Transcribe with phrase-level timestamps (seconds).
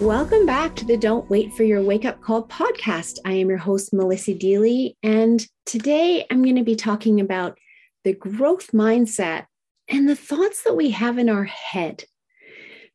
[0.00, 3.18] Welcome back to the Don't Wait for Your Wake Up Call podcast.
[3.26, 7.58] I am your host, Melissa Deely, and today I'm going to be talking about
[8.04, 9.44] the growth mindset
[9.88, 12.04] and the thoughts that we have in our head.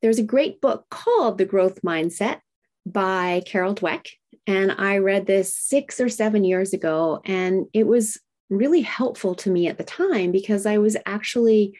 [0.01, 2.39] There's a great book called The Growth Mindset
[2.87, 4.07] by Carol Dweck.
[4.47, 9.51] And I read this six or seven years ago, and it was really helpful to
[9.51, 11.77] me at the time because I was actually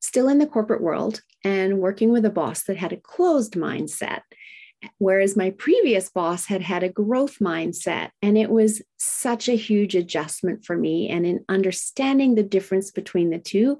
[0.00, 4.20] still in the corporate world and working with a boss that had a closed mindset.
[4.98, 8.10] Whereas my previous boss had had a growth mindset.
[8.22, 11.08] And it was such a huge adjustment for me.
[11.08, 13.78] And in understanding the difference between the two,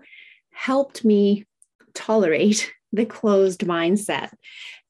[0.50, 1.46] helped me
[1.94, 4.30] tolerate the closed mindset.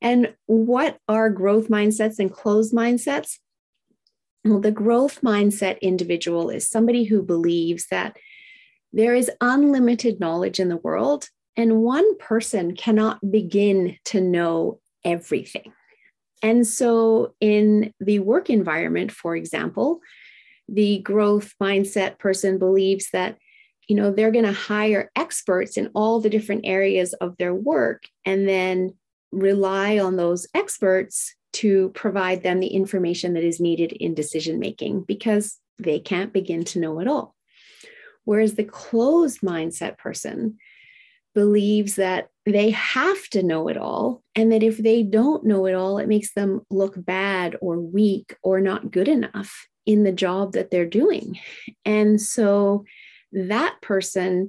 [0.01, 3.39] And what are growth mindsets and closed mindsets?
[4.45, 8.17] Well, the growth mindset individual is somebody who believes that
[8.93, 15.73] there is unlimited knowledge in the world, and one person cannot begin to know everything.
[16.43, 20.01] And so, in the work environment, for example,
[20.69, 23.37] the growth mindset person believes that
[23.89, 28.05] you know they're going to hire experts in all the different areas of their work
[28.25, 28.95] and then
[29.33, 35.03] rely on those experts to provide them the information that is needed in decision making
[35.03, 37.35] because they can't begin to know it all.
[38.25, 40.59] Whereas the closed mindset person
[41.35, 45.75] believes that they have to know it all and that if they don't know it
[45.75, 50.53] all it makes them look bad or weak or not good enough in the job
[50.53, 51.39] that they're doing
[51.85, 52.85] and so
[53.33, 54.49] that person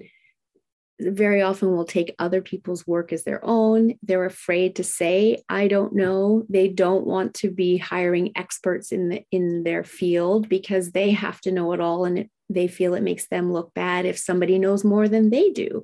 [1.09, 3.95] very often will take other people's work as their own.
[4.03, 6.43] They're afraid to say, I don't know.
[6.49, 11.41] They don't want to be hiring experts in the in their field because they have
[11.41, 14.59] to know it all and it, they feel it makes them look bad if somebody
[14.59, 15.83] knows more than they do.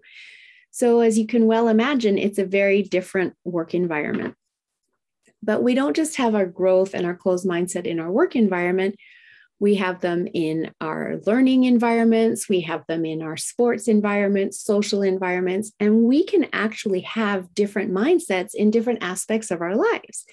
[0.77, 4.35] So as you can well imagine, it's a very different work environment.
[5.41, 8.95] But we don't just have our growth and our closed mindset in our work environment
[9.59, 15.01] we have them in our learning environments, we have them in our sports environments, social
[15.01, 20.25] environments, and we can actually have different mindsets in different aspects of our lives.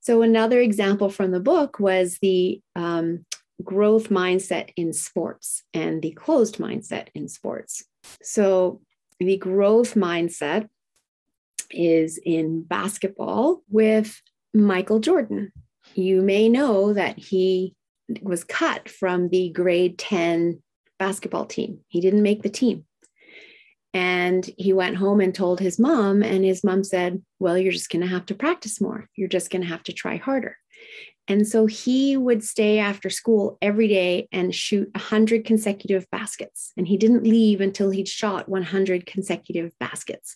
[0.00, 3.24] So, another example from the book was the um,
[3.62, 7.84] growth mindset in sports and the closed mindset in sports.
[8.22, 8.80] So,
[9.22, 10.68] the growth mindset
[11.70, 14.20] is in basketball with
[14.54, 15.52] Michael Jordan.
[15.94, 17.74] You may know that he
[18.20, 20.62] was cut from the grade 10
[20.98, 21.80] basketball team.
[21.88, 22.84] He didn't make the team.
[23.94, 27.90] And he went home and told his mom, and his mom said, Well, you're just
[27.90, 29.08] going to have to practice more.
[29.16, 30.56] You're just going to have to try harder.
[31.28, 36.72] And so he would stay after school every day and shoot 100 consecutive baskets.
[36.76, 40.34] And he didn't leave until he'd shot 100 consecutive baskets.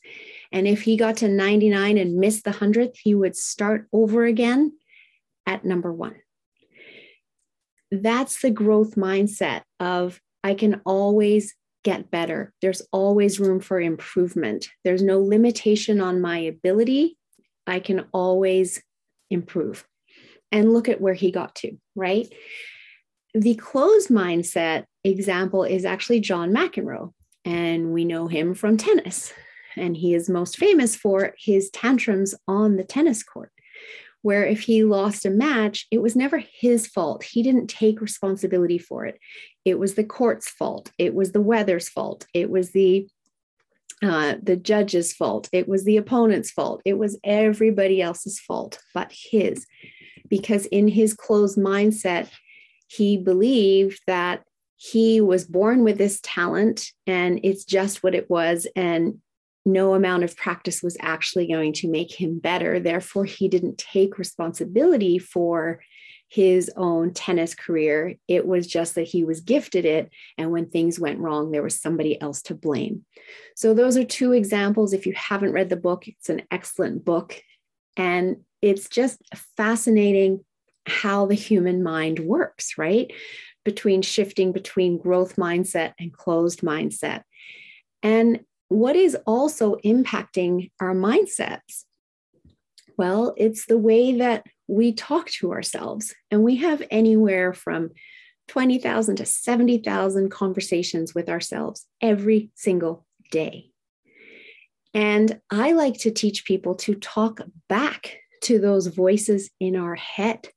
[0.53, 4.73] And if he got to 99 and missed the 100th, he would start over again
[5.47, 6.17] at number one
[7.91, 11.55] that's the growth mindset of I can always
[11.85, 12.53] get better.
[12.63, 14.69] There's always room for improvement.
[14.85, 17.17] There's no limitation on my ability.
[17.67, 18.83] I can always
[19.31, 19.87] improve.
[20.53, 22.33] And look at where he got to, right?
[23.35, 27.13] The closed mindset example is actually John McEnroe,
[27.45, 29.33] and we know him from tennis.
[29.77, 33.53] And he is most famous for his tantrums on the tennis court
[34.27, 37.23] where if he lost a match, it was never his fault.
[37.23, 39.21] He didn't take responsibility for it.
[39.65, 40.91] It was the court's fault.
[40.99, 42.27] It was the weather's fault.
[42.35, 43.09] It was the
[44.03, 45.49] uh, the judge's fault.
[45.53, 46.83] It was the opponent's fault.
[46.85, 49.65] It was everybody else's fault but his,
[50.29, 52.29] because in his closed mindset,
[52.89, 54.43] he believed that
[54.77, 59.21] he was born with this talent and it's just what it was and
[59.65, 62.79] no amount of practice was actually going to make him better.
[62.79, 65.81] Therefore, he didn't take responsibility for
[66.29, 68.15] his own tennis career.
[68.29, 70.11] It was just that he was gifted it.
[70.39, 73.05] And when things went wrong, there was somebody else to blame.
[73.57, 74.93] So, those are two examples.
[74.93, 77.41] If you haven't read the book, it's an excellent book.
[77.97, 79.23] And it's just
[79.57, 80.45] fascinating
[80.87, 83.13] how the human mind works, right?
[83.65, 87.23] Between shifting between growth mindset and closed mindset.
[88.03, 91.85] And what is also impacting our mindsets?
[92.99, 96.13] Well, it's the way that we talk to ourselves.
[96.33, 97.91] And we have anywhere from
[98.49, 103.71] 20,000 to 70,000 conversations with ourselves every single day.
[104.93, 110.49] And I like to teach people to talk back to those voices in our head.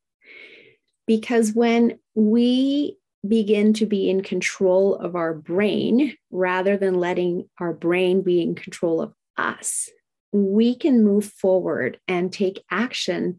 [1.08, 2.98] Because when we
[3.28, 8.56] begin to be in control of our brain rather than letting our brain be in
[8.56, 9.90] control of us,
[10.32, 13.38] we can move forward and take action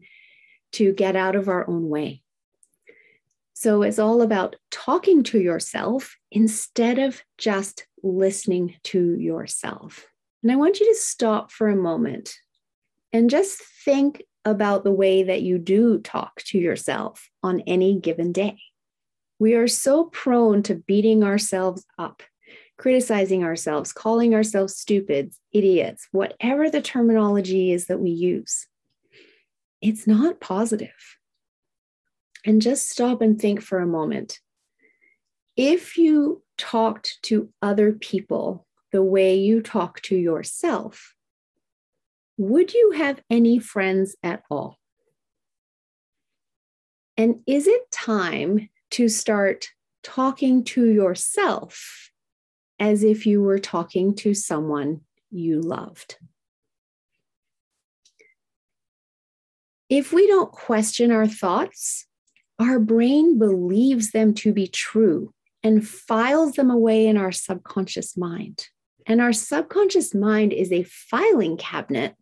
[0.73, 2.21] to get out of our own way.
[3.53, 10.07] So it's all about talking to yourself instead of just listening to yourself.
[10.41, 12.33] And I want you to stop for a moment
[13.13, 18.31] and just think about the way that you do talk to yourself on any given
[18.31, 18.59] day.
[19.39, 22.23] We are so prone to beating ourselves up,
[22.77, 28.67] criticizing ourselves, calling ourselves stupid, idiots, whatever the terminology is that we use.
[29.81, 31.17] It's not positive.
[32.45, 34.39] And just stop and think for a moment.
[35.55, 41.15] If you talked to other people the way you talk to yourself,
[42.41, 44.79] would you have any friends at all?
[47.15, 49.67] And is it time to start
[50.03, 52.09] talking to yourself
[52.79, 56.17] as if you were talking to someone you loved?
[59.87, 62.07] If we don't question our thoughts,
[62.57, 68.67] our brain believes them to be true and files them away in our subconscious mind.
[69.05, 72.15] And our subconscious mind is a filing cabinet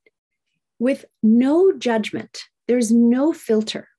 [0.80, 3.90] with no judgment, there's no filter.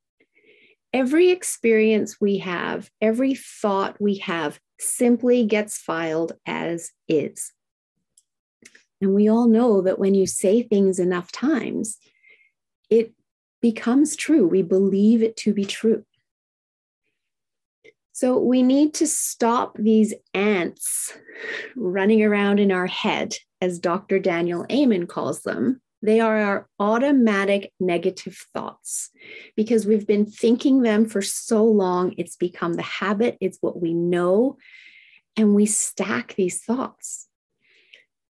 [0.93, 7.53] Every experience we have, every thought we have simply gets filed as is.
[9.01, 11.99] And we all know that when you say things enough times,
[12.91, 13.13] it
[13.63, 14.47] becomes true.
[14.47, 16.05] We believe it to be true.
[18.13, 21.17] So we need to stop these ants
[21.77, 24.19] running around in our head, as Dr.
[24.19, 25.81] Daniel Amen calls them.
[26.03, 29.11] They are our automatic negative thoughts
[29.57, 32.15] because we've been thinking them for so long.
[32.17, 34.57] It's become the habit, it's what we know,
[35.37, 37.29] and we stack these thoughts.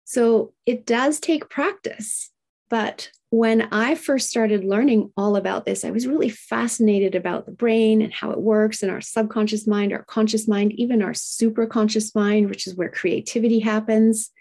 [0.04, 2.30] So it does take practice.
[2.68, 7.52] But when I first started learning all about this, I was really fascinated about the
[7.52, 12.12] brain and how it works and our subconscious mind, our conscious mind, even our superconscious
[12.14, 14.32] mind, which is where creativity happens.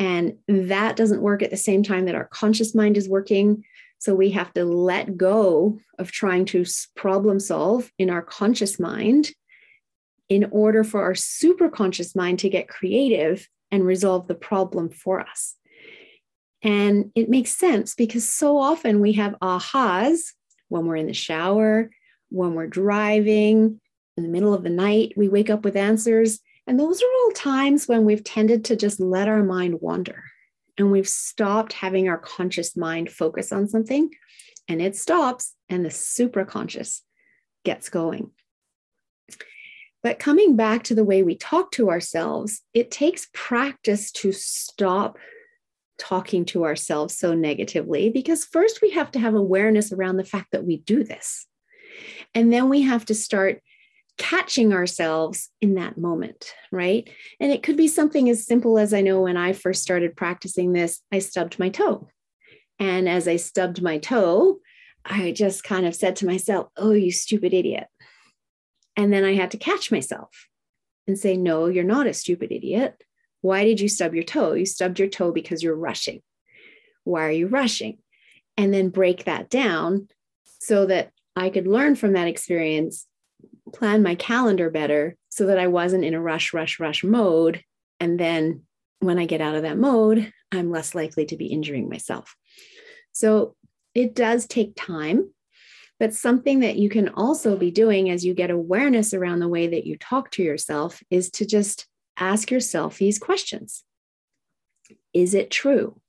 [0.00, 3.62] And that doesn't work at the same time that our conscious mind is working.
[3.98, 6.64] So we have to let go of trying to
[6.96, 9.30] problem solve in our conscious mind
[10.30, 15.56] in order for our superconscious mind to get creative and resolve the problem for us.
[16.62, 20.32] And it makes sense because so often we have ahas
[20.68, 21.90] when we're in the shower,
[22.30, 23.80] when we're driving,
[24.16, 26.40] in the middle of the night, we wake up with answers.
[26.66, 30.24] And those are all times when we've tended to just let our mind wander
[30.78, 34.10] and we've stopped having our conscious mind focus on something
[34.68, 37.00] and it stops and the superconscious
[37.64, 38.30] gets going.
[40.02, 45.18] But coming back to the way we talk to ourselves, it takes practice to stop
[45.98, 50.52] talking to ourselves so negatively because first we have to have awareness around the fact
[50.52, 51.46] that we do this.
[52.34, 53.60] And then we have to start
[54.20, 57.08] catching ourselves in that moment, right?
[57.40, 60.74] And it could be something as simple as I know when I first started practicing
[60.74, 62.06] this, I stubbed my toe.
[62.78, 64.58] And as I stubbed my toe,
[65.06, 67.86] I just kind of said to myself, Oh, you stupid idiot.
[68.94, 70.48] And then I had to catch myself
[71.06, 73.02] and say, No, you're not a stupid idiot.
[73.40, 74.52] Why did you stub your toe?
[74.52, 76.20] You stubbed your toe because you're rushing.
[77.04, 78.00] Why are you rushing?
[78.58, 80.08] And then break that down
[80.60, 83.06] so that I could learn from that experience,
[83.72, 87.62] plan my calendar better so that I wasn't in a rush, rush, rush mode.
[87.98, 88.62] And then
[89.00, 92.34] when I get out of that mode, I'm less likely to be injuring myself.
[93.12, 93.54] So
[93.94, 95.32] it does take time,
[95.98, 99.68] but something that you can also be doing as you get awareness around the way
[99.68, 103.84] that you talk to yourself is to just ask yourself these questions
[105.12, 106.00] Is it true?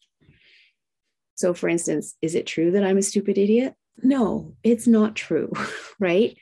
[1.36, 3.74] So, for instance, is it true that I'm a stupid idiot?
[4.04, 5.52] No, it's not true,
[6.00, 6.38] right?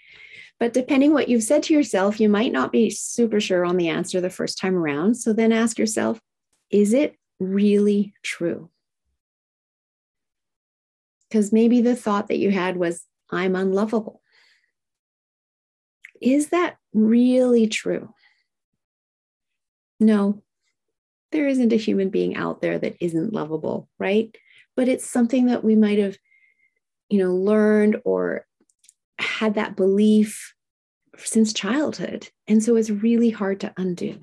[0.60, 3.88] But depending what you've said to yourself, you might not be super sure on the
[3.88, 5.16] answer the first time around.
[5.16, 6.20] So then ask yourself,
[6.70, 8.70] is it really true?
[11.30, 14.22] Because maybe the thought that you had was, I'm unlovable.
[16.22, 18.14] Is that really true?
[20.00, 20.42] No,
[21.32, 24.36] there isn't a human being out there that isn't lovable, right?
[24.76, 26.18] But it's something that we might have,
[27.10, 28.46] you know, learned or
[29.20, 30.54] had that belief
[31.18, 32.30] since childhood.
[32.48, 34.20] And so it's really hard to undo.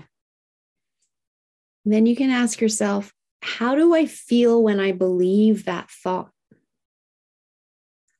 [1.84, 3.12] Then you can ask yourself,
[3.42, 6.30] how do I feel when I believe that thought?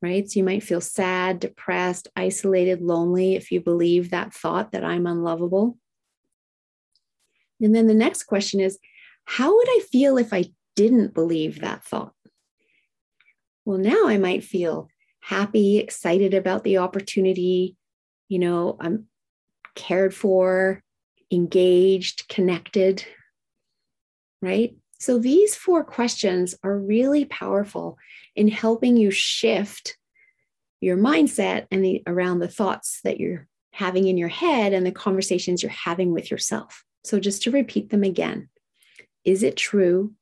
[0.02, 0.30] Right?
[0.30, 5.06] So you might feel sad, depressed, isolated, lonely if you believe that thought that I'm
[5.06, 5.78] unlovable.
[7.60, 8.78] And then the next question is,
[9.24, 10.44] how would I feel if I
[10.76, 12.12] didn't believe that thought?
[13.64, 14.88] Well, now I might feel
[15.26, 17.74] happy, excited about the opportunity.
[18.28, 19.06] You know, I'm
[19.74, 20.84] cared for,
[21.32, 23.04] engaged, connected,
[24.40, 24.76] right?
[25.00, 27.98] So these four questions are really powerful
[28.36, 29.98] in helping you shift
[30.80, 34.92] your mindset and the around the thoughts that you're having in your head and the
[34.92, 36.84] conversations you're having with yourself.
[37.02, 38.48] So just to repeat them again.
[39.24, 40.14] Is it true?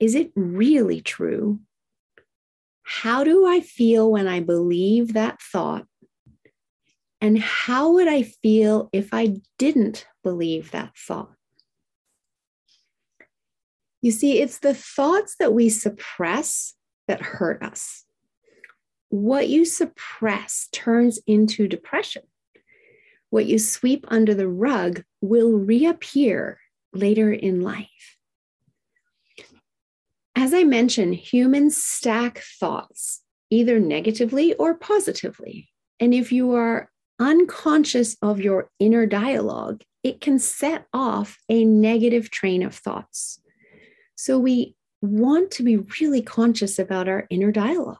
[0.00, 1.60] Is it really true?
[2.82, 5.86] How do I feel when I believe that thought?
[7.20, 11.32] And how would I feel if I didn't believe that thought?
[14.00, 16.74] You see, it's the thoughts that we suppress
[17.06, 18.04] that hurt us.
[19.10, 22.22] What you suppress turns into depression.
[23.30, 26.58] What you sweep under the rug will reappear
[26.92, 28.18] later in life.
[30.34, 35.68] As I mentioned, humans stack thoughts either negatively or positively.
[36.00, 42.30] And if you are unconscious of your inner dialogue, it can set off a negative
[42.30, 43.40] train of thoughts.
[44.16, 47.98] So we want to be really conscious about our inner dialogue.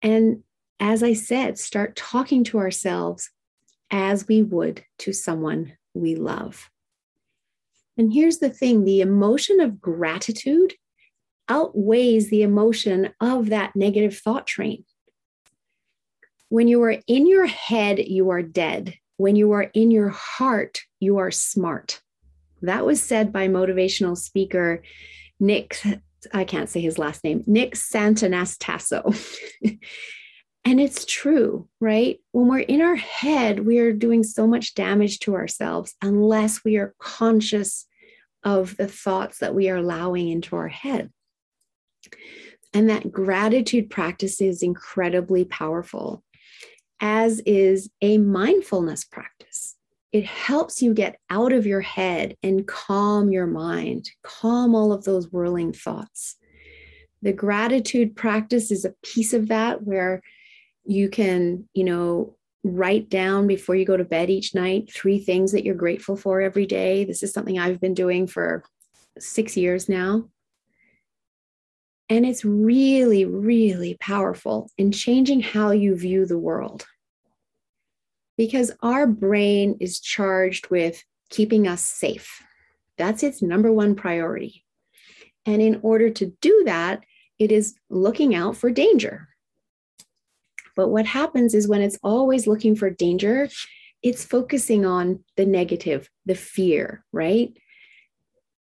[0.00, 0.42] And
[0.80, 3.30] as I said, start talking to ourselves
[3.90, 6.70] as we would to someone we love.
[7.96, 10.74] And here's the thing the emotion of gratitude
[11.48, 14.84] outweighs the emotion of that negative thought train.
[16.48, 18.94] When you are in your head, you are dead.
[19.16, 22.00] When you are in your heart, you are smart.
[22.62, 24.82] That was said by motivational speaker
[25.40, 25.82] Nick,
[26.32, 29.02] I can't say his last name, Nick Santonastasso.
[30.64, 32.18] And it's true, right?
[32.32, 36.76] When we're in our head, we are doing so much damage to ourselves unless we
[36.76, 37.86] are conscious
[38.42, 41.10] of the thoughts that we are allowing into our head.
[42.72, 46.24] And that gratitude practice is incredibly powerful,
[46.98, 49.76] as is a mindfulness practice.
[50.12, 55.04] It helps you get out of your head and calm your mind, calm all of
[55.04, 56.36] those whirling thoughts.
[57.22, 60.20] The gratitude practice is a piece of that where
[60.84, 65.52] you can, you know, write down before you go to bed each night three things
[65.52, 67.04] that you're grateful for every day.
[67.04, 68.64] This is something I've been doing for
[69.18, 70.28] six years now.
[72.08, 76.86] And it's really, really powerful in changing how you view the world.
[78.36, 82.42] Because our brain is charged with keeping us safe.
[82.98, 84.64] That's its number one priority.
[85.46, 87.04] And in order to do that,
[87.38, 89.28] it is looking out for danger.
[90.76, 93.48] But what happens is when it's always looking for danger,
[94.02, 97.56] it's focusing on the negative, the fear, right?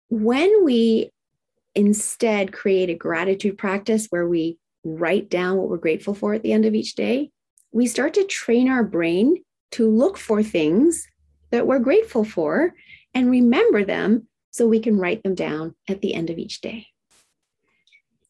[0.09, 1.11] When we
[1.73, 6.51] instead create a gratitude practice where we write down what we're grateful for at the
[6.51, 7.31] end of each day,
[7.71, 11.07] we start to train our brain to look for things
[11.51, 12.73] that we're grateful for
[13.13, 16.87] and remember them so we can write them down at the end of each day.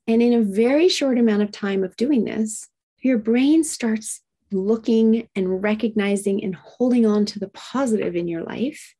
[0.08, 2.68] And in a very short amount of time of doing this,
[3.01, 8.96] your brain starts looking and recognizing and holding on to the positive in your life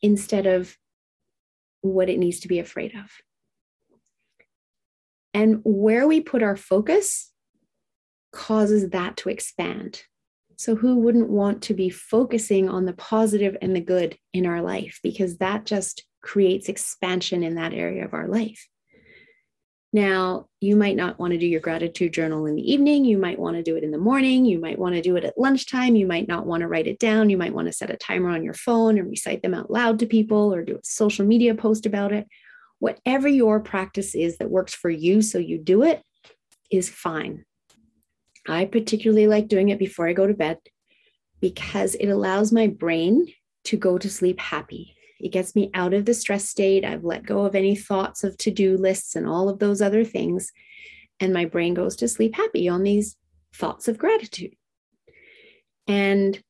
[0.00, 0.76] instead of
[1.80, 3.10] what it needs to be afraid of.
[5.34, 7.32] And where we put our focus
[8.32, 10.02] causes that to expand.
[10.56, 14.60] So, who wouldn't want to be focusing on the positive and the good in our
[14.60, 14.98] life?
[15.02, 18.66] Because that just creates expansion in that area of our life.
[19.92, 23.06] Now, you might not want to do your gratitude journal in the evening.
[23.06, 24.44] You might want to do it in the morning.
[24.44, 25.96] You might want to do it at lunchtime.
[25.96, 27.30] You might not want to write it down.
[27.30, 29.98] You might want to set a timer on your phone and recite them out loud
[30.00, 32.28] to people or do a social media post about it.
[32.80, 36.02] Whatever your practice is that works for you, so you do it,
[36.70, 37.44] is fine.
[38.46, 40.58] I particularly like doing it before I go to bed
[41.40, 43.26] because it allows my brain
[43.64, 44.94] to go to sleep happy.
[45.18, 46.84] It gets me out of the stress state.
[46.84, 50.04] I've let go of any thoughts of to do lists and all of those other
[50.04, 50.52] things.
[51.20, 53.16] And my brain goes to sleep happy on these
[53.54, 54.54] thoughts of gratitude.
[55.86, 56.40] And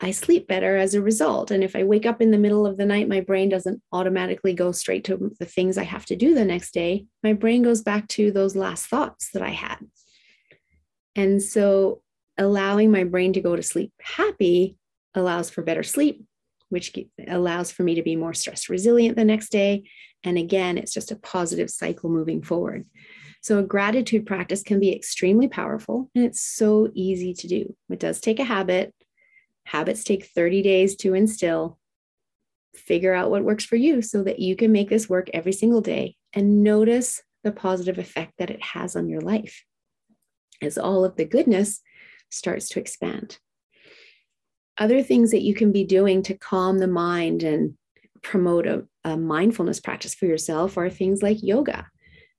[0.00, 1.50] I sleep better as a result.
[1.50, 4.54] And if I wake up in the middle of the night, my brain doesn't automatically
[4.54, 7.06] go straight to the things I have to do the next day.
[7.22, 9.76] My brain goes back to those last thoughts that I had.
[11.14, 12.00] And so
[12.38, 14.76] allowing my brain to go to sleep happy
[15.14, 16.24] allows for better sleep,
[16.70, 16.96] which
[17.28, 19.84] allows for me to be more stress resilient the next day.
[20.24, 22.86] And again, it's just a positive cycle moving forward.
[23.42, 27.74] So, a gratitude practice can be extremely powerful and it's so easy to do.
[27.90, 28.94] It does take a habit.
[29.64, 31.78] Habits take 30 days to instill.
[32.74, 35.80] Figure out what works for you so that you can make this work every single
[35.80, 39.64] day and notice the positive effect that it has on your life
[40.62, 41.80] as all of the goodness
[42.30, 43.38] starts to expand
[44.80, 47.74] other things that you can be doing to calm the mind and
[48.22, 51.86] promote a, a mindfulness practice for yourself are things like yoga,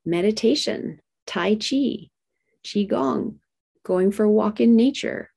[0.04, 2.10] meditation, Tai Chi,
[2.66, 3.36] Qigong,
[3.84, 5.30] going for a walk in nature,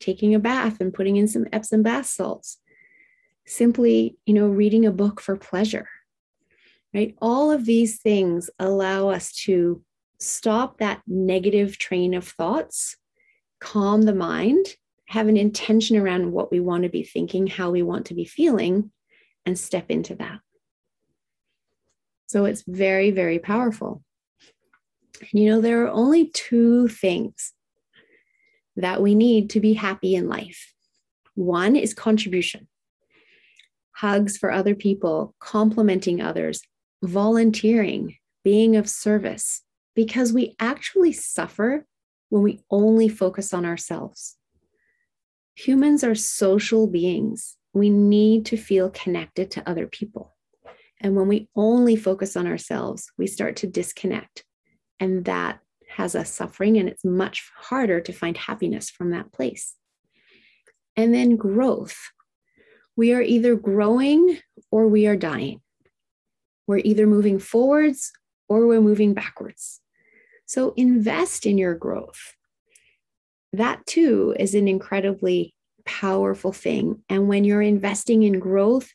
[0.00, 2.58] taking a bath and putting in some Epsom bath salts,
[3.44, 5.88] simply, you know, reading a book for pleasure,
[6.94, 7.16] right?
[7.20, 9.82] All of these things allow us to
[10.20, 12.96] stop that negative train of thoughts,
[13.60, 14.76] calm the mind,
[15.12, 18.24] have an intention around what we want to be thinking, how we want to be
[18.24, 18.90] feeling,
[19.44, 20.40] and step into that.
[22.28, 24.02] So it's very, very powerful.
[25.20, 27.52] And you know, there are only two things
[28.76, 30.72] that we need to be happy in life
[31.34, 32.68] one is contribution,
[33.96, 36.62] hugs for other people, complimenting others,
[37.02, 39.62] volunteering, being of service,
[39.94, 41.86] because we actually suffer
[42.30, 44.36] when we only focus on ourselves.
[45.54, 47.56] Humans are social beings.
[47.72, 50.34] We need to feel connected to other people.
[51.00, 54.44] And when we only focus on ourselves, we start to disconnect.
[55.00, 59.74] And that has us suffering, and it's much harder to find happiness from that place.
[60.96, 61.96] And then growth.
[62.96, 64.38] We are either growing
[64.70, 65.60] or we are dying.
[66.66, 68.12] We're either moving forwards
[68.48, 69.80] or we're moving backwards.
[70.46, 72.34] So invest in your growth
[73.52, 77.02] that too is an incredibly powerful thing.
[77.08, 78.90] And when you're investing in growth,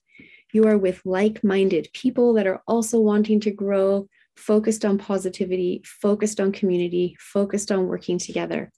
[0.54, 5.82] you are with like minded people that are also wanting to grow, focused on positivity,
[5.86, 8.72] focused on community, focused on working together.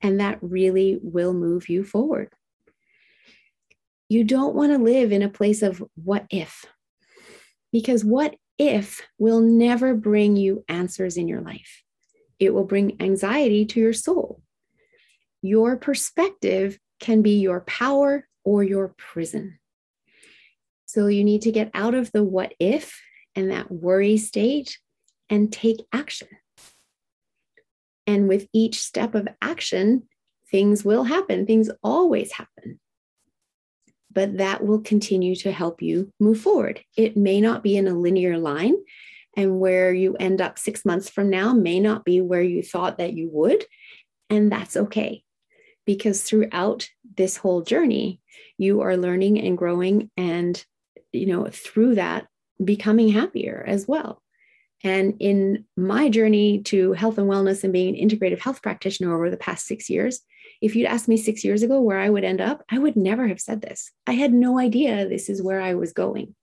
[0.00, 2.32] And that really will move you forward.
[4.08, 6.64] You don't want to live in a place of what if,
[7.70, 11.82] because what if will never bring you answers in your life.
[12.38, 14.29] It will bring anxiety to your soul
[15.42, 19.58] your perspective can be your power or your prison.
[20.86, 23.00] So you need to get out of the what if
[23.34, 24.78] and that worry state
[25.28, 26.28] and take action.
[28.06, 30.08] And with each step of action,
[30.50, 32.80] things will happen, things always happen.
[34.12, 36.82] But that will continue to help you move forward.
[36.96, 38.74] It may not be in a linear line,
[39.36, 42.98] and where you end up six months from now may not be where you thought
[42.98, 43.64] that you would.
[44.28, 45.22] And that's okay
[45.92, 48.20] because throughout this whole journey
[48.58, 50.64] you are learning and growing and
[51.12, 52.28] you know through that
[52.64, 54.22] becoming happier as well.
[54.84, 59.30] And in my journey to health and wellness and being an integrative health practitioner over
[59.30, 60.20] the past 6 years
[60.62, 63.26] if you'd asked me 6 years ago where I would end up I would never
[63.26, 63.90] have said this.
[64.06, 66.36] I had no idea this is where I was going.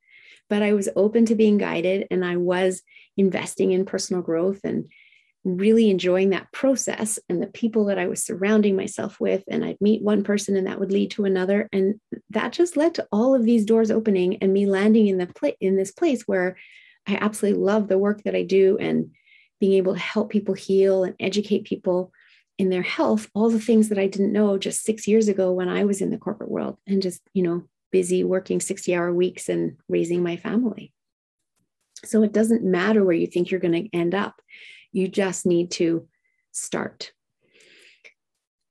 [0.50, 2.82] But I was open to being guided and I was
[3.16, 4.90] investing in personal growth and
[5.56, 9.44] really enjoying that process and the people that I was surrounding myself with.
[9.48, 11.70] And I'd meet one person and that would lead to another.
[11.72, 12.00] And
[12.32, 15.52] that just led to all of these doors opening and me landing in the pla-
[15.62, 16.58] in this place where
[17.08, 19.12] I absolutely love the work that I do and
[19.60, 22.12] being able to help people heal and educate people
[22.58, 25.70] in their health, all the things that I didn't know just six years ago when
[25.70, 29.48] I was in the corporate world and just, you know, busy working 60 hour weeks
[29.48, 30.92] and raising my family.
[32.04, 34.42] So it doesn't matter where you think you're going to end up
[34.92, 36.08] you just need to
[36.52, 37.12] start.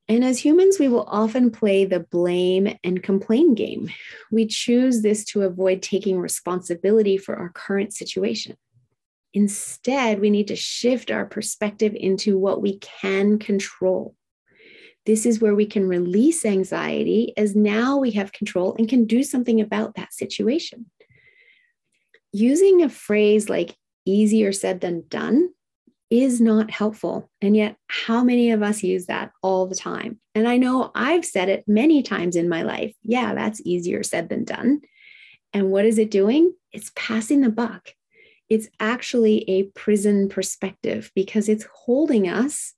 [0.09, 3.91] And as humans, we will often play the blame and complain game.
[4.31, 8.57] We choose this to avoid taking responsibility for our current situation.
[9.35, 14.15] Instead, we need to shift our perspective into what we can control.
[15.07, 19.23] This is where we can release anxiety as now we have control and can do
[19.23, 20.87] something about that situation.
[22.33, 25.51] Using a phrase like easier said than done
[26.11, 27.31] is not helpful.
[27.40, 30.21] And yet, how many of us use that all the time?
[30.35, 32.95] And I know I've said it many times in my life.
[33.03, 34.83] Yeah, that's easier said than done.
[35.53, 36.55] And what is it doing?
[36.73, 37.90] It's passing the buck.
[38.49, 42.75] It's actually a prison perspective because it's holding us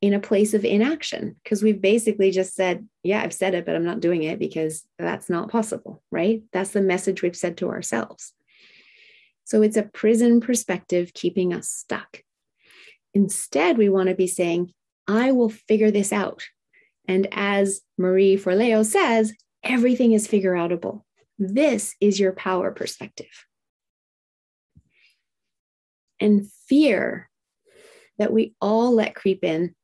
[0.00, 3.76] in a place of inaction because we've basically just said, Yeah, I've said it, but
[3.76, 6.42] I'm not doing it because that's not possible, right?
[6.52, 8.32] That's the message we've said to ourselves.
[9.44, 12.22] So it's a prison perspective keeping us stuck.
[13.14, 14.72] Instead, we want to be saying,
[15.06, 16.44] I will figure this out.
[17.08, 19.32] And as Marie Forleo says,
[19.64, 21.02] everything is figure outable.
[21.38, 23.46] This is your power perspective.
[26.20, 27.28] And fear
[28.18, 29.74] that we all let creep in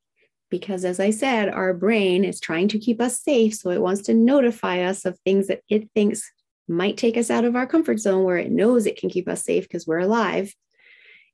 [0.51, 3.55] because, as I said, our brain is trying to keep us safe.
[3.55, 6.31] So it wants to notify us of things that it thinks
[6.69, 9.45] might take us out of our comfort zone where it knows it can keep us
[9.45, 10.55] safe because we're alive.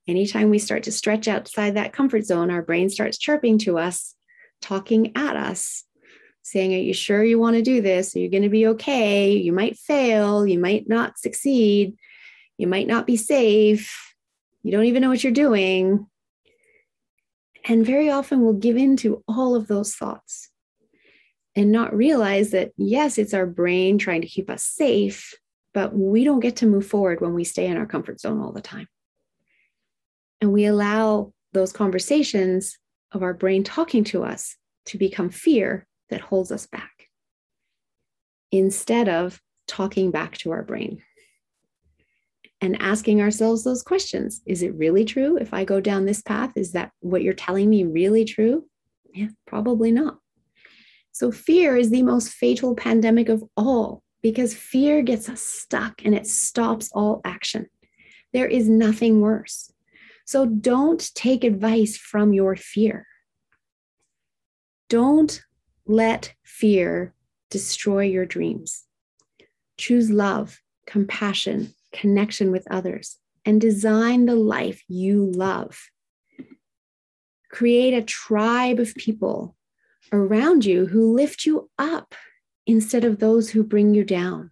[0.08, 4.14] Anytime we start to stretch outside that comfort zone, our brain starts chirping to us,
[4.60, 5.84] talking at us,
[6.42, 8.16] saying, Are you sure you want to do this?
[8.16, 9.32] Are you going to be okay?
[9.32, 10.46] You might fail.
[10.46, 11.96] You might not succeed.
[12.58, 14.12] You might not be safe.
[14.62, 16.06] You don't even know what you're doing.
[17.64, 20.50] And very often we'll give in to all of those thoughts
[21.54, 25.34] and not realize that, yes, it's our brain trying to keep us safe,
[25.72, 28.52] but we don't get to move forward when we stay in our comfort zone all
[28.52, 28.88] the time.
[30.42, 32.76] And we allow those conversations
[33.12, 36.90] of our brain talking to us to become fear that holds us back
[38.50, 41.00] instead of talking back to our brain
[42.60, 44.42] and asking ourselves those questions.
[44.44, 45.36] Is it really true?
[45.36, 48.66] If I go down this path, is that what you're telling me really true?
[49.14, 50.18] Yeah, probably not.
[51.12, 56.14] So, fear is the most fatal pandemic of all because fear gets us stuck and
[56.16, 57.66] it stops all action.
[58.32, 59.71] There is nothing worse.
[60.32, 63.06] So don't take advice from your fear.
[64.88, 65.42] Don't
[65.86, 67.12] let fear
[67.50, 68.84] destroy your dreams.
[69.76, 75.90] Choose love, compassion, connection with others, and design the life you love.
[77.50, 79.54] Create a tribe of people
[80.14, 82.14] around you who lift you up
[82.66, 84.50] instead of those who bring you down.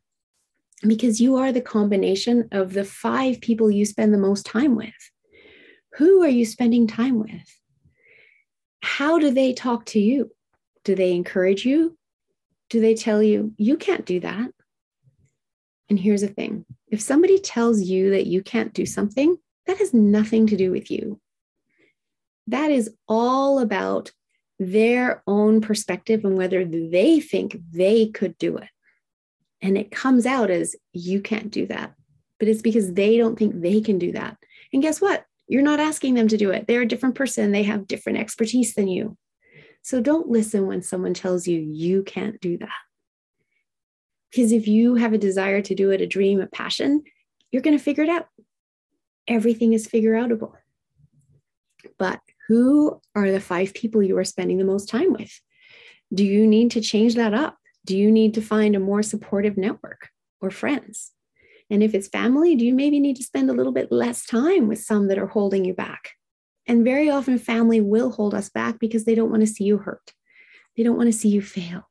[0.86, 4.92] Because you are the combination of the five people you spend the most time with.
[5.94, 7.60] Who are you spending time with?
[8.82, 10.30] How do they talk to you?
[10.84, 11.96] Do they encourage you?
[12.70, 14.50] Do they tell you, you can't do that?
[15.88, 19.92] And here's the thing if somebody tells you that you can't do something, that has
[19.92, 21.20] nothing to do with you.
[22.46, 24.12] That is all about
[24.58, 28.68] their own perspective and whether they think they could do it.
[29.62, 31.94] And it comes out as you can't do that,
[32.38, 34.36] but it's because they don't think they can do that.
[34.72, 35.24] And guess what?
[35.50, 36.68] You're not asking them to do it.
[36.68, 39.18] They're a different person, they have different expertise than you.
[39.82, 42.68] So don't listen when someone tells you you can't do that.
[44.30, 47.02] Because if you have a desire to do it, a dream, a passion,
[47.50, 48.28] you're going to figure it out.
[49.26, 50.52] Everything is figure outable.
[51.98, 55.32] But who are the five people you are spending the most time with?
[56.14, 57.56] Do you need to change that up?
[57.84, 60.10] Do you need to find a more supportive network
[60.40, 61.10] or friends?
[61.70, 64.66] And if it's family, do you maybe need to spend a little bit less time
[64.66, 66.10] with some that are holding you back?
[66.66, 69.78] And very often, family will hold us back because they don't want to see you
[69.78, 70.12] hurt.
[70.76, 71.88] They don't want to see you fail.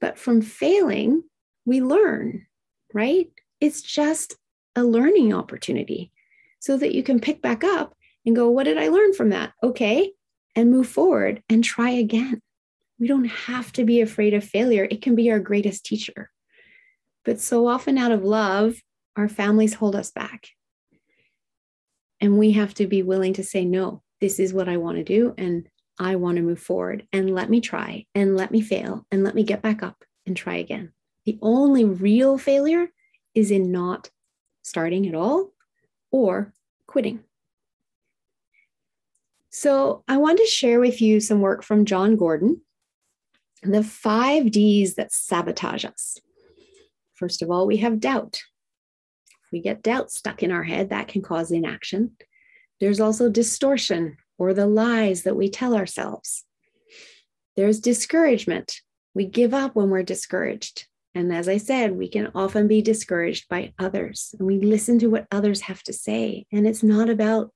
[0.00, 1.22] But from failing,
[1.64, 2.46] we learn,
[2.92, 3.30] right?
[3.60, 4.36] It's just
[4.74, 6.12] a learning opportunity
[6.58, 9.52] so that you can pick back up and go, What did I learn from that?
[9.62, 10.12] Okay.
[10.54, 12.40] And move forward and try again.
[12.98, 16.30] We don't have to be afraid of failure, it can be our greatest teacher.
[17.24, 18.76] But so often, out of love,
[19.16, 20.48] our families hold us back.
[22.20, 25.04] And we have to be willing to say, no, this is what I want to
[25.04, 25.34] do.
[25.36, 27.06] And I want to move forward.
[27.12, 30.36] And let me try and let me fail and let me get back up and
[30.36, 30.92] try again.
[31.24, 32.88] The only real failure
[33.34, 34.10] is in not
[34.62, 35.52] starting at all
[36.10, 36.52] or
[36.86, 37.20] quitting.
[39.50, 42.62] So, I want to share with you some work from Jon Gordon
[43.62, 46.18] the five D's that sabotage us.
[47.22, 48.42] First of all, we have doubt.
[49.44, 52.16] If we get doubt stuck in our head, that can cause inaction.
[52.80, 56.44] There's also distortion or the lies that we tell ourselves.
[57.54, 58.80] There's discouragement.
[59.14, 60.88] We give up when we're discouraged.
[61.14, 65.06] And as I said, we can often be discouraged by others and we listen to
[65.06, 66.46] what others have to say.
[66.50, 67.52] And it's not about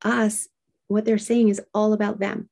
[0.00, 0.46] us.
[0.86, 2.50] What they're saying is all about them.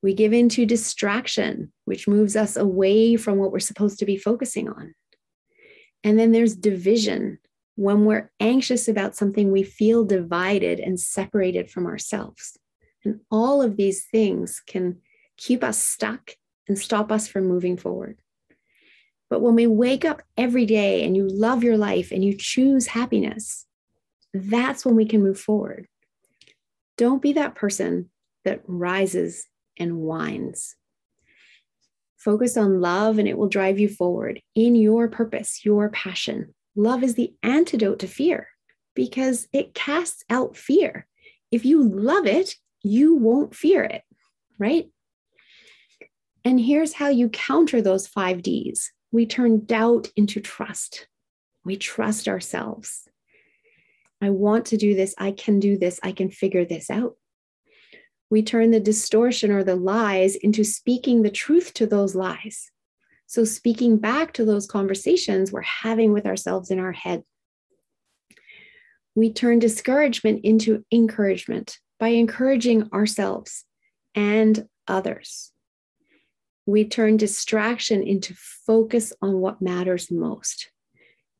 [0.00, 4.70] We give into distraction, which moves us away from what we're supposed to be focusing
[4.70, 4.94] on.
[6.06, 7.40] And then there's division.
[7.74, 12.56] When we're anxious about something, we feel divided and separated from ourselves.
[13.04, 14.98] And all of these things can
[15.36, 16.30] keep us stuck
[16.68, 18.18] and stop us from moving forward.
[19.28, 22.86] But when we wake up every day and you love your life and you choose
[22.86, 23.66] happiness,
[24.32, 25.88] that's when we can move forward.
[26.96, 28.10] Don't be that person
[28.44, 30.76] that rises and whines.
[32.26, 36.52] Focus on love and it will drive you forward in your purpose, your passion.
[36.74, 38.48] Love is the antidote to fear
[38.96, 41.06] because it casts out fear.
[41.52, 44.02] If you love it, you won't fear it,
[44.58, 44.90] right?
[46.44, 51.06] And here's how you counter those five D's we turn doubt into trust.
[51.64, 53.08] We trust ourselves.
[54.20, 55.14] I want to do this.
[55.16, 56.00] I can do this.
[56.02, 57.14] I can figure this out.
[58.28, 62.70] We turn the distortion or the lies into speaking the truth to those lies.
[63.26, 67.22] So, speaking back to those conversations we're having with ourselves in our head.
[69.14, 73.64] We turn discouragement into encouragement by encouraging ourselves
[74.14, 75.52] and others.
[76.66, 80.70] We turn distraction into focus on what matters most.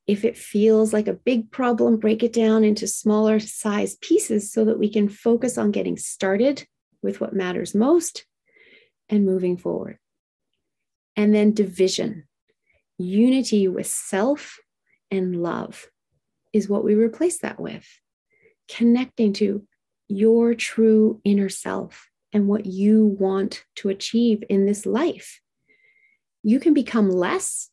[0.07, 4.64] If it feels like a big problem, break it down into smaller size pieces so
[4.64, 6.66] that we can focus on getting started
[7.07, 8.27] with what matters most
[9.09, 9.99] and moving forward.
[11.14, 12.25] And then division,
[12.99, 14.59] unity with self
[15.11, 15.87] and love
[16.53, 17.87] is what we replace that with.
[18.69, 19.64] Connecting to
[20.09, 25.40] your true inner self and what you want to achieve in this life.
[26.42, 27.71] You can become less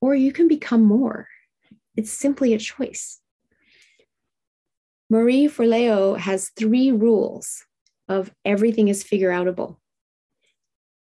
[0.00, 1.26] or you can become more.
[1.96, 3.18] It's simply a choice.
[5.10, 7.64] Marie Forleo has three rules
[8.08, 9.76] of everything is figure outable.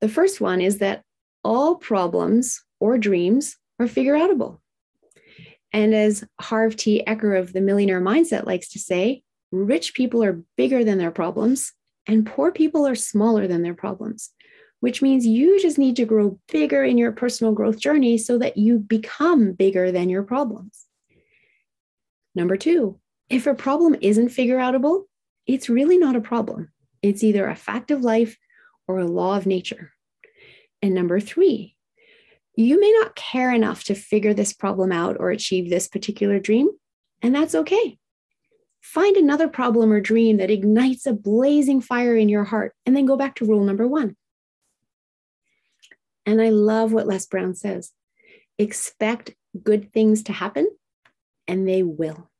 [0.00, 1.02] The first one is that
[1.44, 4.58] all problems or dreams are figure outable.
[5.72, 7.02] And as Harv T.
[7.06, 11.72] Eker of the Millionaire Mindset likes to say, rich people are bigger than their problems
[12.06, 14.30] and poor people are smaller than their problems,
[14.80, 18.56] which means you just need to grow bigger in your personal growth journey so that
[18.56, 20.86] you become bigger than your problems.
[22.34, 25.04] Number two, if a problem isn't figure outable,
[25.46, 26.70] it's really not a problem.
[27.06, 28.36] It's either a fact of life
[28.88, 29.92] or a law of nature.
[30.82, 31.76] And number three,
[32.56, 36.68] you may not care enough to figure this problem out or achieve this particular dream,
[37.22, 37.98] and that's okay.
[38.80, 43.06] Find another problem or dream that ignites a blazing fire in your heart, and then
[43.06, 44.16] go back to rule number one.
[46.24, 47.92] And I love what Les Brown says
[48.58, 50.68] expect good things to happen,
[51.46, 52.30] and they will.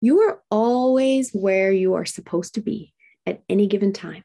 [0.00, 2.91] You are always where you are supposed to be
[3.26, 4.24] at any given time.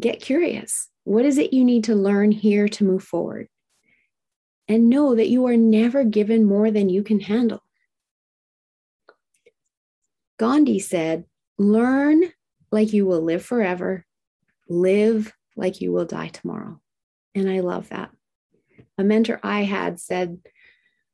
[0.00, 0.88] Get curious.
[1.04, 3.48] What is it you need to learn here to move forward?
[4.68, 7.62] And know that you are never given more than you can handle.
[10.38, 11.24] Gandhi said,
[11.56, 12.24] Learn
[12.70, 14.04] like you will live forever,
[14.68, 16.80] live like you will die tomorrow.
[17.34, 18.10] And I love that.
[18.98, 20.38] A mentor I had said,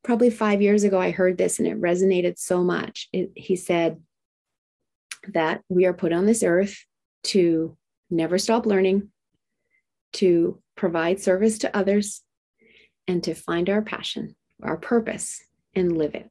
[0.03, 3.09] probably five years ago, I heard this and it resonated so much.
[3.13, 4.01] It, he said
[5.29, 6.85] that we are put on this earth
[7.25, 7.77] to
[8.11, 9.11] never stop learning,
[10.15, 12.23] to provide service to others,
[13.07, 15.43] and to find our passion, our purpose,
[15.75, 16.31] and live it.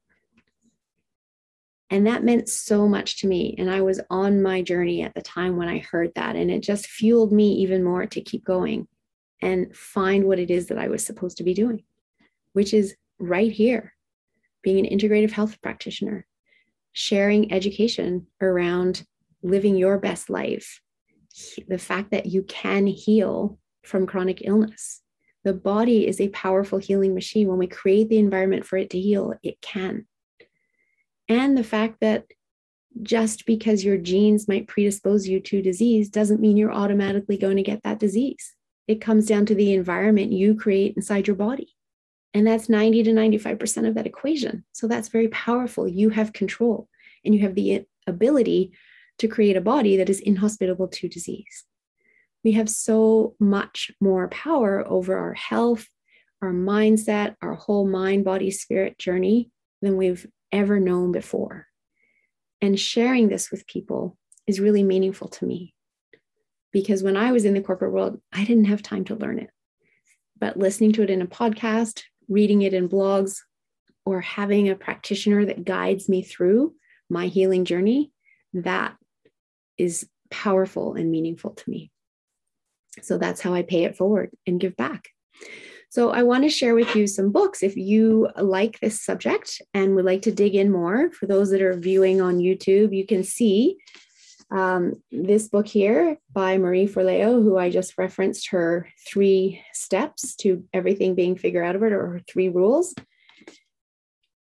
[1.90, 3.54] And that meant so much to me.
[3.58, 6.36] And I was on my journey at the time when I heard that.
[6.36, 8.88] And it just fueled me even more to keep going
[9.42, 11.82] and find what it is that I was supposed to be doing,
[12.54, 13.92] which is right here
[14.62, 16.24] being an integrative health practitioner,
[16.92, 19.04] sharing education around
[19.42, 20.80] living your best life,
[21.68, 25.00] the fact that you can heal from chronic illness.
[25.44, 27.48] The body is a powerful healing machine.
[27.48, 30.06] When we create the environment for it to heal, it can
[31.32, 32.26] and the fact that
[33.02, 37.62] just because your genes might predispose you to disease doesn't mean you're automatically going to
[37.62, 38.54] get that disease.
[38.86, 41.74] It comes down to the environment you create inside your body.
[42.34, 44.64] And that's 90 to 95% of that equation.
[44.72, 45.86] So that's very powerful.
[45.86, 46.88] You have control
[47.24, 48.72] and you have the ability
[49.18, 51.64] to create a body that is inhospitable to disease.
[52.42, 55.86] We have so much more power over our health,
[56.40, 59.50] our mindset, our whole mind, body, spirit journey
[59.82, 61.66] than we've ever known before.
[62.60, 64.16] And sharing this with people
[64.46, 65.74] is really meaningful to me
[66.72, 69.50] because when I was in the corporate world, I didn't have time to learn it.
[70.38, 73.38] but listening to it in a podcast, reading it in blogs,
[74.04, 76.74] or having a practitioner that guides me through
[77.08, 78.10] my healing journey,
[78.52, 78.96] that
[79.78, 81.90] is powerful and meaningful to me.
[83.00, 85.08] So that's how I pay it forward and give back.
[85.88, 89.94] So I want to share with you some books if you like this subject and
[89.94, 91.10] would like to dig in more.
[91.10, 93.76] For those that are viewing on YouTube, you can see
[94.52, 100.64] um, this book here by Marie Forleo, who I just referenced her three steps to
[100.74, 102.94] everything being figured out of it, or her three rules.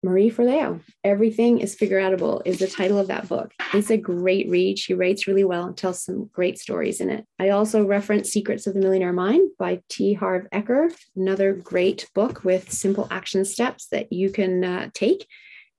[0.02, 3.52] Marie Forleo, Everything is Figure Outable is the title of that book.
[3.74, 4.78] It's a great read.
[4.78, 7.26] She writes really well and tells some great stories in it.
[7.38, 10.14] I also reference Secrets of the Millionaire Mind by T.
[10.14, 15.26] Harv Eker, another great book with simple action steps that you can uh, take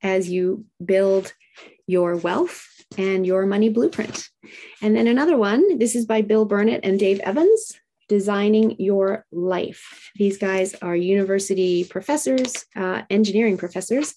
[0.04, 1.34] as you build
[1.92, 2.66] your wealth
[2.98, 4.30] and your money blueprint.
[4.82, 10.12] And then another one, this is by Bill Burnett and Dave Evans, Designing Your Life.
[10.16, 14.16] These guys are university professors, uh, engineering professors,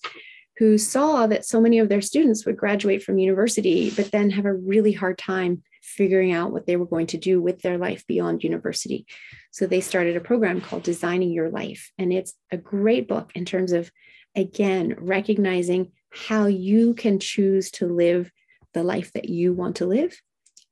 [0.59, 4.47] who saw that so many of their students would graduate from university, but then have
[4.47, 8.07] a really hard time figuring out what they were going to do with their life
[8.07, 9.05] beyond university.
[9.51, 11.91] So they started a program called Designing Your Life.
[11.99, 13.91] And it's a great book in terms of,
[14.35, 18.31] again, recognizing how you can choose to live
[18.73, 20.21] the life that you want to live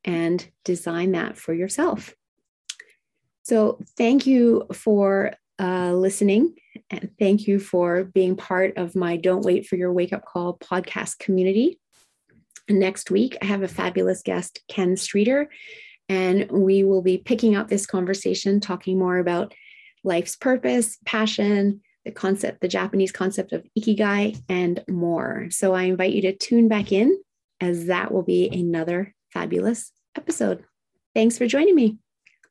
[0.03, 2.13] and design that for yourself.
[3.43, 6.55] So, thank you for uh, listening.
[6.89, 10.57] And thank you for being part of my Don't Wait for Your Wake Up Call
[10.57, 11.79] podcast community.
[12.69, 15.49] Next week, I have a fabulous guest, Ken Streeter,
[16.09, 19.53] and we will be picking up this conversation, talking more about
[20.03, 25.47] life's purpose, passion, the concept, the Japanese concept of ikigai, and more.
[25.49, 27.17] So I invite you to tune back in,
[27.61, 30.63] as that will be another fabulous episode.
[31.15, 31.97] Thanks for joining me.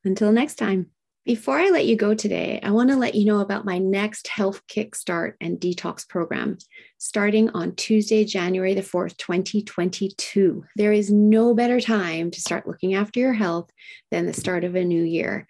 [0.05, 0.91] Until next time.
[1.25, 4.27] Before I let you go today, I want to let you know about my next
[4.27, 6.59] health kickstart and detox program
[6.99, 10.65] starting on Tuesday, January the 4th, 2022.
[10.75, 13.71] There is no better time to start looking after your health
[14.11, 15.47] than the start of a new year,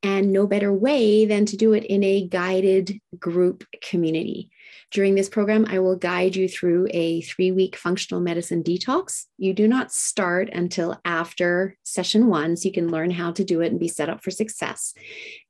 [0.00, 4.52] and no better way than to do it in a guided group community.
[4.90, 9.24] During this program, I will guide you through a three week functional medicine detox.
[9.38, 13.60] You do not start until after session one, so you can learn how to do
[13.60, 14.94] it and be set up for success.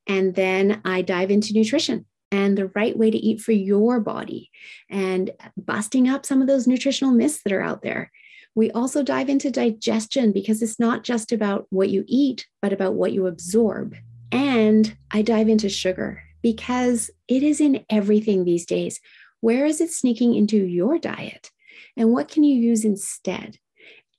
[0.06, 4.50] And then I dive into nutrition and the right way to eat for your body
[4.90, 8.10] and busting up some of those nutritional myths that are out there.
[8.54, 12.94] We also dive into digestion because it's not just about what you eat, but about
[12.94, 13.94] what you absorb.
[14.32, 19.00] And I dive into sugar because it is in everything these days.
[19.40, 21.50] Where is it sneaking into your diet?
[21.96, 23.58] And what can you use instead?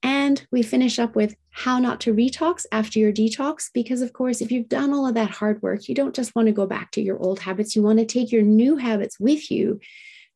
[0.03, 3.69] And we finish up with how not to retox after your detox.
[3.73, 6.47] Because, of course, if you've done all of that hard work, you don't just want
[6.47, 7.77] to go back to your old habits.
[7.77, 9.79] You want to take your new habits with you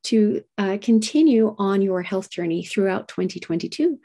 [0.03, 3.99] to uh, continue on your health journey throughout 2022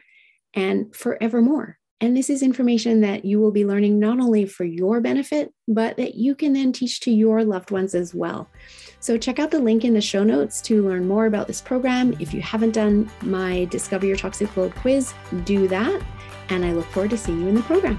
[0.54, 1.78] and forevermore.
[2.02, 5.96] And this is information that you will be learning not only for your benefit, but
[5.96, 8.50] that you can then teach to your loved ones as well.
[9.00, 12.14] So, check out the link in the show notes to learn more about this program.
[12.20, 16.02] If you haven't done my Discover Your Toxic Load quiz, do that.
[16.50, 17.98] And I look forward to seeing you in the program.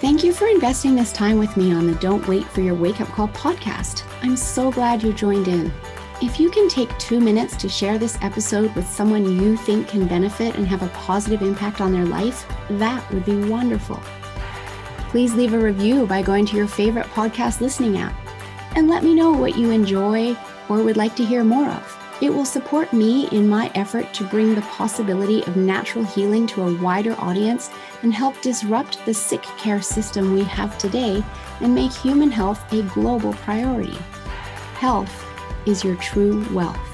[0.00, 3.00] Thank you for investing this time with me on the Don't Wait for Your Wake
[3.00, 4.02] Up Call podcast.
[4.22, 5.72] I'm so glad you joined in.
[6.22, 10.06] If you can take two minutes to share this episode with someone you think can
[10.06, 13.98] benefit and have a positive impact on their life, that would be wonderful.
[15.08, 18.14] Please leave a review by going to your favorite podcast listening app
[18.76, 20.36] and let me know what you enjoy
[20.68, 21.96] or would like to hear more of.
[22.20, 26.64] It will support me in my effort to bring the possibility of natural healing to
[26.64, 27.70] a wider audience
[28.02, 31.24] and help disrupt the sick care system we have today
[31.62, 33.96] and make human health a global priority.
[34.74, 35.29] Health
[35.66, 36.89] is your true wealth.